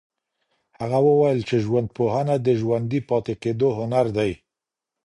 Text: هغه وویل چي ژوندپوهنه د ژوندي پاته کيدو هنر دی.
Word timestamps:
هغه 0.79 0.99
وویل 1.07 1.39
چي 1.47 1.57
ژوندپوهنه 1.65 2.35
د 2.39 2.47
ژوندي 2.61 2.99
پاته 3.09 3.33
کيدو 3.41 3.69
هنر 3.77 4.05
دی. 4.17 4.31